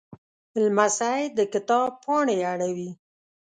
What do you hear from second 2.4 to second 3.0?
اړوي.